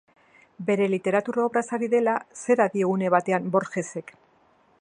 Bere 0.69 0.87
literatur 0.93 1.37
obraz 1.43 1.63
ari 1.79 1.91
dela, 1.93 2.17
zera 2.45 2.67
dio 2.79 2.91
une 2.97 3.15
batean 3.19 3.49
Borgesek. 3.57 4.15